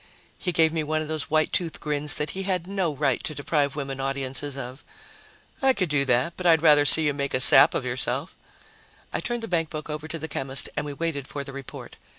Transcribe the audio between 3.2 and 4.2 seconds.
to deprive women